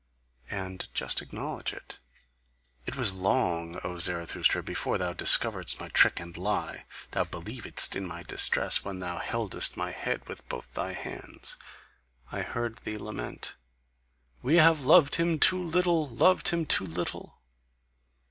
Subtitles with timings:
[0.49, 1.99] And just acknowledge it:
[2.87, 6.85] it was long, O Zarathustra, before thou discoveredst my trick and lie!
[7.11, 11.55] Thou BELIEVEDST in my distress when thou heldest my head with both thy hands,
[12.31, 13.53] I heard thee lament
[14.41, 17.39] 'we have loved him too little, loved him too little!